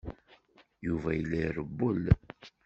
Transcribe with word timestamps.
Yuba 0.85 1.09
yella 1.17 1.37
irewwel. 1.47 2.03